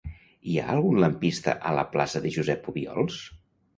Hi 0.53 0.55
ha 0.61 0.63
algun 0.75 0.97
lampista 1.03 1.55
a 1.73 1.73
la 1.81 1.85
plaça 1.93 2.23
de 2.25 2.33
Josep 2.39 2.73
Obiols? 2.73 3.21